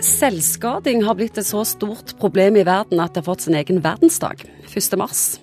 Selvskading 0.00 1.02
har 1.04 1.18
blitt 1.18 1.36
et 1.36 1.44
så 1.44 1.60
stort 1.68 2.14
problem 2.20 2.56
i 2.56 2.64
verden 2.64 3.02
at 3.04 3.12
det 3.12 3.20
har 3.20 3.26
fått 3.28 3.44
sin 3.44 3.56
egen 3.58 3.82
verdensdag, 3.84 4.46
1. 4.72 4.96
mars. 4.96 5.36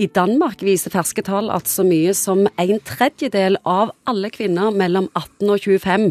I 0.00 0.06
Danmark 0.08 0.62
viser 0.64 0.88
ferske 0.94 1.20
tall 1.26 1.50
at 1.52 1.68
så 1.68 1.84
mye 1.84 2.14
som 2.16 2.46
en 2.48 2.80
tredjedel 2.88 3.58
av 3.68 3.92
alle 4.08 4.30
kvinner 4.32 4.72
mellom 4.72 5.10
18 5.12 5.52
og 5.52 5.66
25 5.66 6.06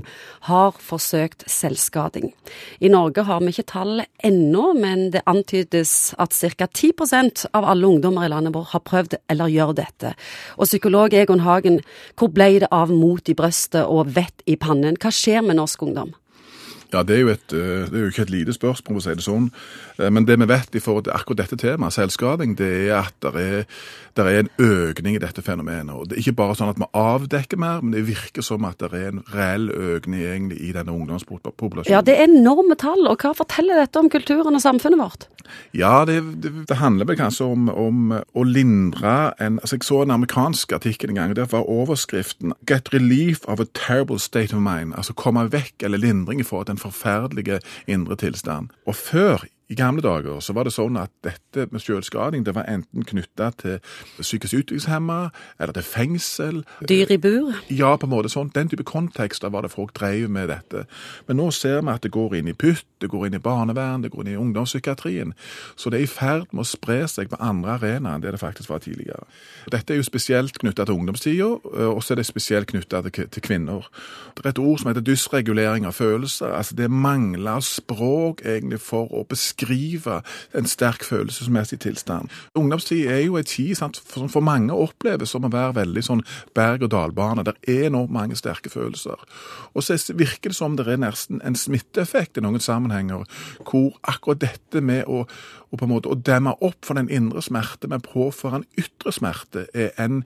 har 0.52 0.78
forsøkt 0.78 1.48
selvskading. 1.50 2.30
I 2.78 2.94
Norge 2.94 3.26
har 3.26 3.42
vi 3.42 3.56
ikke 3.56 3.66
tall 3.74 4.06
ennå, 4.22 4.68
men 4.78 5.08
det 5.16 5.26
antydes 5.26 6.14
at 6.22 6.38
ca. 6.38 6.70
10% 6.70 7.48
av 7.58 7.66
alle 7.74 7.90
ungdommer 7.90 8.30
i 8.30 8.34
landet 8.36 8.54
vårt 8.54 8.76
har 8.76 8.86
prøvd 8.86 9.18
eller 9.26 9.50
gjør 9.50 9.74
dette. 9.82 10.14
Og 10.62 10.70
psykolog 10.70 11.18
Egon 11.18 11.42
Hagen, 11.42 11.82
hvor 12.14 12.30
ble 12.30 12.60
det 12.62 12.70
av 12.70 12.94
mot 12.94 13.26
i 13.26 13.34
brøstet 13.34 13.82
og 13.90 14.14
vett 14.14 14.46
i 14.46 14.62
pannen? 14.62 15.02
Hva 15.02 15.10
skjer 15.10 15.42
med 15.42 15.58
norsk 15.58 15.90
ungdom? 15.90 16.19
Ja, 16.90 17.04
det 17.06 17.20
er, 17.20 17.28
et, 17.30 17.54
eh, 17.54 17.86
det 17.86 17.94
er, 17.94 18.02
jo 18.02 18.10
ikke 18.10 18.24
et 18.26 18.32
lite 18.34 18.54
spørsmål, 18.56 18.98
å 18.98 19.04
si 19.06 19.14
det 19.14 19.26
sånn. 19.26 19.52
Eh, 20.00 20.10
men 20.10 20.26
det 20.26 20.40
vi 20.42 20.48
vet 20.50 20.74
i 20.74 20.82
forhold 20.82 21.06
til 21.06 21.14
akkurat 21.14 21.44
dette 21.44 21.60
temaet, 21.62 21.94
selvskading, 21.94 22.56
det 22.58 22.70
er 22.88 22.96
at 23.04 23.14
det 23.22 23.44
er, 23.44 23.68
det 24.18 24.26
er, 24.26 24.40
en 24.40 24.50
økning 24.66 25.20
i 25.20 25.22
dette 25.22 25.44
fenomenet. 25.46 25.94
Og 25.94 26.10
Det 26.10 26.18
er 26.18 26.24
ikke 26.24 26.40
bare 26.42 26.58
sånn 26.58 26.74
at 26.74 26.82
vi 26.82 26.90
avdekker 26.98 27.62
mer, 27.62 27.84
men 27.86 27.94
det 27.94 28.08
virker 28.10 28.46
som 28.46 28.66
at 28.66 28.82
det 28.82 28.90
er 28.90 29.12
en 29.12 29.22
reell 29.36 29.70
økning 29.70 30.24
egentlig 30.26 30.58
i 30.66 30.74
denne 30.74 30.96
ungdomspopulasjonen. 30.96 31.94
Ja, 31.94 32.02
det 32.02 32.18
er 32.18 32.26
enorme 32.26 32.78
tall. 32.80 33.06
Og 33.06 33.22
hva 33.22 33.36
forteller 33.38 33.84
dette 33.84 34.02
om 34.02 34.10
kulturen 34.10 34.58
og 34.58 34.66
samfunnet 34.66 35.00
vårt? 35.00 35.30
Ja, 35.74 36.06
det, 36.06 36.20
det 36.70 36.78
handler 36.80 37.10
vel 37.10 37.20
kanskje 37.20 37.46
om, 37.46 37.70
om, 37.70 38.16
å 38.34 38.44
lindre 38.44 39.34
en 39.42 39.60
altså 39.60 39.78
Jeg 39.80 39.88
så 39.88 40.02
en 40.04 40.16
amerikansk 40.16 40.74
artikkel 40.76 41.14
en 41.14 41.20
gang, 41.20 41.34
og 41.34 41.40
der 41.40 41.52
var 41.52 41.70
overskriften 41.70 42.54
'Get 42.66 42.94
relief 42.94 43.46
of 43.46 43.60
a 43.60 43.68
terrible 43.74 44.20
state 44.20 44.56
of 44.56 44.62
mind'. 44.62 44.96
Altså 44.98 45.14
komme 45.14 45.48
vekk 45.52 45.84
eller 45.84 45.98
lindring 45.98 46.40
i 46.40 46.44
forhold 46.44 46.68
til 46.68 46.76
den 46.76 46.84
forferdelige 46.84 47.60
indre 47.88 48.16
tilstand. 48.16 48.70
Og 48.86 48.96
før 48.96 49.46
i 49.70 49.76
gamle 49.76 50.02
dager 50.02 50.40
så 50.42 50.54
var 50.58 50.66
det 50.66 50.74
sånn 50.74 50.98
at 50.98 51.12
dette 51.22 51.68
med 51.70 51.84
selvskading 51.84 52.42
det 52.46 52.56
var 52.58 52.66
enten 52.72 53.06
knytta 53.06 53.52
til 53.60 53.76
psykisk 54.18 54.56
utviklingshemma 54.64 55.18
eller 55.62 55.76
til 55.78 55.86
fengsel. 55.86 56.64
Dyr 56.90 57.12
i 57.14 57.20
bur? 57.22 57.52
Ja, 57.70 57.92
på 57.94 58.08
en 58.08 58.14
måte 58.16 58.32
sånn. 58.34 58.50
Den 58.56 58.72
type 58.72 58.88
kontekster 58.90 59.54
var 59.54 59.62
det 59.62 59.70
folk 59.70 59.94
drev 60.00 60.26
med 60.34 60.50
dette. 60.50 60.88
Men 61.28 61.38
nå 61.38 61.52
ser 61.54 61.84
vi 61.84 61.94
at 61.94 62.02
det 62.02 62.10
går 62.16 62.40
inn 62.40 62.50
i 62.50 62.56
pytt, 62.58 62.88
det 62.98 63.12
går 63.14 63.28
inn 63.28 63.38
i 63.38 63.44
barnevern, 63.46 64.02
det 64.02 64.10
går 64.16 64.26
inn 64.26 64.32
i 64.34 64.40
ungdomspsykiatrien. 64.42 65.36
Så 65.78 65.94
det 65.94 66.02
er 66.02 66.08
i 66.08 66.10
ferd 66.10 66.50
med 66.50 66.66
å 66.66 66.70
spre 66.72 67.04
seg 67.06 67.30
på 67.30 67.38
andre 67.38 67.78
arenaer 67.78 68.18
enn 68.18 68.26
det 68.26 68.34
det 68.34 68.42
faktisk 68.42 68.74
var 68.74 68.82
tidligere. 68.82 69.30
Dette 69.70 69.94
er 69.94 70.02
jo 70.02 70.08
spesielt 70.08 70.58
knytta 70.58 70.88
til 70.90 70.98
ungdomstida, 70.98 71.52
og 71.94 72.02
så 72.02 72.16
er 72.16 72.24
det 72.24 72.28
spesielt 72.32 72.72
knytta 72.74 73.04
til 73.06 73.46
kvinner. 73.46 73.86
Det 74.34 74.48
er 74.48 74.52
et 74.56 74.66
ord 74.66 74.82
som 74.82 74.90
heter 74.90 75.06
dysregulering 75.06 75.86
av 75.86 75.94
følelser. 75.94 76.58
Altså 76.58 76.74
det 76.80 76.90
mangler 76.90 77.62
språk 77.62 78.42
egentlig 78.42 78.82
for 78.82 79.14
å 79.14 79.28
beskrive 79.30 79.59
beskrive 79.60 80.22
en 80.56 80.68
sterk 80.68 81.04
følelsesmessig 81.04 81.80
tilstand. 81.80 82.30
Ungdomstid 82.56 83.08
er 83.08 83.24
jo 83.26 83.38
en 83.38 83.44
tid 83.44 83.76
sant, 83.76 84.02
som 84.14 84.30
for 84.30 84.42
mange 84.42 84.74
oppleves 84.74 85.30
som 85.30 85.46
å 85.46 85.52
være 85.52 85.76
veldig 85.76 86.04
sånn 86.04 86.24
berg-og-dal-bane. 86.56 87.44
Det 87.44 87.56
er 87.68 87.88
enormt 87.90 88.12
mange 88.12 88.36
sterke 88.36 88.70
følelser. 88.70 89.20
Og 89.74 89.84
så 89.84 89.98
virker 90.14 90.50
det 90.50 90.56
som 90.58 90.78
det 90.78 90.88
er 90.88 91.02
nesten 91.02 91.42
en 91.44 91.56
smitteeffekt 91.56 92.38
i 92.38 92.42
noen 92.42 92.60
sammenhenger, 92.60 93.26
hvor 93.66 93.92
akkurat 94.04 94.42
dette 94.42 94.82
med 94.82 95.06
å, 95.08 95.26
å 95.70 95.78
på 95.78 95.86
en 95.86 95.94
måte, 95.94 96.10
å 96.10 96.16
demme 96.16 96.56
opp 96.62 96.86
for 96.86 97.00
den 97.00 97.10
indre 97.10 97.42
smerte, 97.42 97.88
men 97.88 98.04
påføre 98.06 98.62
en 98.62 98.68
ytre 98.80 99.14
smerte, 99.14 99.68
er 99.74 99.94
en 100.00 100.24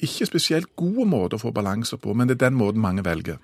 ikke 0.00 0.26
spesielt 0.26 0.70
god 0.80 1.04
måte 1.10 1.36
å 1.36 1.42
få 1.42 1.52
balanse 1.52 1.98
på, 2.00 2.14
men 2.16 2.28
det 2.28 2.38
er 2.38 2.46
den 2.48 2.56
måten 2.56 2.80
mange 2.80 3.04
velger. 3.04 3.36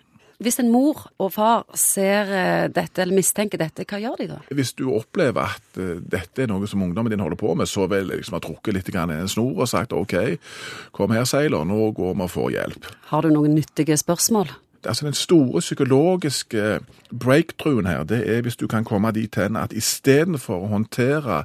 Hvis 0.43 0.59
en 0.61 0.69
mor 0.69 1.07
og 1.23 1.33
far 1.33 1.65
ser 1.79 2.33
eh, 2.35 2.67
dette 2.69 3.03
eller 3.03 3.17
mistenker 3.17 3.61
dette, 3.61 3.87
hva 3.89 4.01
gjør 4.03 4.19
de 4.21 4.29
da? 4.35 4.41
Hvis 4.53 4.75
du 4.77 4.85
opplever 4.93 5.57
at 5.57 5.81
uh, 5.81 5.97
dette 6.03 6.45
er 6.45 6.51
noe 6.51 6.69
som 6.69 6.83
ungdommen 6.85 7.13
din 7.13 7.23
holder 7.25 7.41
på 7.41 7.55
med, 7.57 7.71
så 7.71 7.87
vil 7.89 8.05
jeg 8.05 8.21
liksom 8.21 8.37
ha 8.37 8.43
trukket 8.45 8.77
litt 8.77 8.93
i 8.93 8.99
en 9.01 9.33
snor 9.33 9.65
og 9.65 9.71
sagt 9.71 9.97
OK, 9.97 10.15
kom 10.93 11.17
her, 11.17 11.25
Seiler, 11.25 11.65
nå 11.65 11.91
går 11.97 12.15
vi 12.15 12.27
og 12.27 12.33
får 12.33 12.53
hjelp. 12.59 12.89
Har 13.13 13.25
du 13.25 13.33
noen 13.33 13.57
nyttige 13.57 13.97
spørsmål? 13.97 14.53
Altså 14.87 15.05
Den 15.05 15.15
store 15.15 15.61
psykologiske 15.61 16.81
breakthroughen 17.11 17.87
her, 17.87 18.05
det 18.05 18.37
er 18.37 18.43
hvis 18.43 18.57
du 18.57 18.67
kan 18.67 18.85
komme 18.85 19.11
dit 19.13 19.35
hen 19.35 19.57
at 19.57 19.73
istedenfor 19.73 20.63
å 20.63 20.71
håndtere 20.71 21.43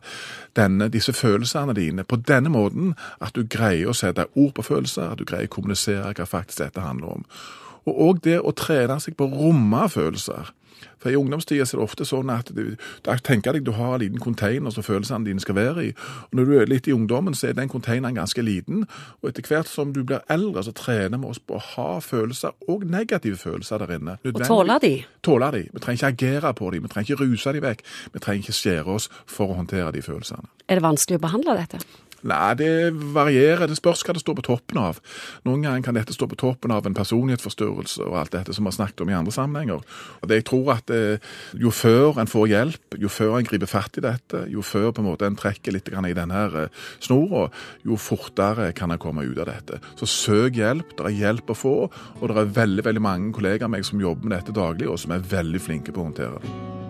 denne, 0.56 0.90
disse 0.94 1.13
følelsene 1.13 1.74
dine 1.74 2.03
på 2.03 2.16
denne 2.16 2.50
måten, 2.50 2.94
at 3.22 3.35
du 3.35 3.47
greier 3.47 3.90
å 3.90 3.97
sette 3.97 4.28
ord 4.35 4.53
på 4.53 4.68
følelser, 4.68 5.12
at 5.12 5.19
du 5.19 5.25
greier 5.25 5.50
å 5.50 5.56
kommunisere 5.56 6.13
hva 6.13 6.28
faktisk 6.28 6.59
dette 6.66 6.85
handler 6.85 7.18
om. 7.18 7.25
Og 7.90 8.02
òg 8.08 8.24
det 8.25 8.40
å 8.40 8.53
trene 8.56 9.00
seg 9.02 9.18
på 9.18 9.28
å 9.28 9.46
romme 9.46 9.88
følelser. 9.90 10.52
For 11.02 11.09
I 11.09 11.18
ungdomstida 11.18 11.66
er 11.66 11.69
det 11.69 11.81
ofte 11.81 12.06
sånn 12.06 12.30
at 12.34 12.52
du, 12.53 12.75
tenker 13.25 13.56
deg 13.56 13.66
du 13.66 13.74
har 13.78 13.96
en 13.96 14.03
liten 14.03 14.22
container 14.22 14.74
som 14.74 14.86
følelsene 14.86 15.25
dine 15.25 15.42
skal 15.42 15.58
være 15.58 15.86
i. 15.88 15.94
Og 16.30 16.38
Når 16.38 16.50
du 16.50 16.53
er 16.59 16.69
litt 16.69 16.90
i 16.90 16.94
ungdommen, 16.96 17.36
så 17.38 17.50
er 17.50 17.58
den 17.58 17.72
containeren 17.72 18.18
ganske 18.18 18.44
liten. 18.46 18.86
Og 19.22 19.31
etter 19.31 19.47
hvert 19.50 19.69
som 19.69 19.96
du 19.96 20.03
blir 20.06 20.22
eldre, 20.30 20.64
så 20.66 20.74
trener 20.78 21.22
vi 21.22 21.31
oss 21.31 21.42
på 21.42 21.58
å 21.58 21.64
ha 21.72 21.90
følelser, 22.06 22.53
og 22.69 22.86
negative 22.86 23.40
følelser 23.42 23.81
der 23.81 23.98
inne. 23.98 24.18
Og 24.25 24.44
tåle 24.46 24.78
de? 24.84 24.94
Tåle 25.25 25.52
de. 25.58 25.66
Vi 25.74 25.81
trenger 25.81 26.13
ikke 26.13 26.13
agere 26.13 26.53
på 26.58 26.72
de, 26.72 26.84
vi 26.84 26.94
trenger 26.94 27.16
ikke 27.16 27.25
ruse 27.25 27.56
de 27.56 27.66
vekk. 27.66 27.84
Vi 28.13 28.22
trenger 28.22 28.46
ikke 28.46 28.59
skjære 28.62 28.96
oss 28.98 29.09
for 29.25 29.50
å 29.50 29.59
håndtere 29.62 29.92
de 29.96 30.06
følelsene. 30.06 30.50
Er 30.69 30.80
det 30.80 30.86
vanskelig 30.86 31.18
å 31.18 31.25
behandle 31.25 31.58
dette? 31.58 31.81
Nei, 32.27 32.53
det 32.59 32.71
varierer. 33.15 33.67
Det 33.69 33.77
spørs 33.79 34.03
hva 34.05 34.15
det 34.15 34.21
står 34.23 34.37
på 34.37 34.45
toppen 34.45 34.79
av. 34.81 34.99
Noen 35.47 35.65
ganger 35.65 35.85
kan 35.85 35.97
dette 35.97 36.13
stå 36.15 36.27
på 36.29 36.37
toppen 36.39 36.73
av 36.73 36.85
en 36.85 36.97
personlighetsforstyrrelse 36.97 38.05
og 38.05 38.17
alt 38.21 38.35
dette 38.35 38.55
som 38.55 38.65
vi 38.65 38.71
har 38.71 38.77
snakket 38.77 39.03
om 39.05 39.11
i 39.11 39.17
andre 39.17 39.33
sammenhenger. 39.35 39.85
Og 40.21 40.29
det 40.29 40.41
jeg 40.41 40.47
tror 40.51 40.73
at 40.77 40.93
eh, 40.93 41.31
Jo 41.57 41.71
før 41.75 42.19
en 42.21 42.29
får 42.29 42.47
hjelp, 42.51 42.97
jo 43.01 43.09
før 43.11 43.37
en 43.39 43.47
griper 43.47 43.69
fatt 43.69 43.97
i 43.99 44.05
dette, 44.05 44.45
jo 44.51 44.63
før 44.65 44.91
på 44.91 45.03
en 45.03 45.09
måte 45.09 45.27
en 45.27 45.37
trekker 45.37 45.75
litt 45.75 45.89
i 45.91 46.13
denne 46.17 46.43
eh, 46.65 46.83
snora, 47.01 47.47
jo 47.87 47.97
fortere 47.99 48.71
kan 48.77 48.91
en 48.91 49.01
komme 49.01 49.25
ut 49.25 49.39
av 49.41 49.49
dette. 49.49 49.81
Så 49.99 50.09
søk 50.09 50.59
hjelp. 50.59 50.95
Det 50.97 51.07
er 51.07 51.19
hjelp 51.25 51.51
å 51.51 51.57
få, 51.57 51.75
og 51.89 52.27
det 52.29 52.38
er 52.38 52.53
veldig 52.61 52.85
veldig 52.89 53.03
mange 53.03 53.33
kollegaer 53.35 53.69
av 53.69 53.75
meg 53.75 53.88
som 53.88 54.01
jobber 54.01 54.27
med 54.27 54.38
dette 54.38 54.55
daglig, 54.55 54.89
og 54.89 55.01
som 55.01 55.15
er 55.15 55.27
veldig 55.33 55.63
flinke 55.63 55.93
på 55.93 56.03
å 56.03 56.09
håndtere 56.09 56.39
det. 56.41 56.81